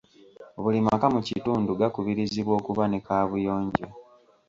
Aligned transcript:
Buli 0.61 0.79
maka 0.87 1.07
mu 1.13 1.21
kitundu 1.27 1.71
gakubirizibwa 1.79 2.53
okuba 2.59 2.83
ne 2.87 2.99
kaabuyonjo 3.05 3.87